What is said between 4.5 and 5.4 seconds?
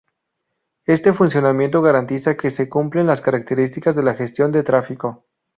de tráfico.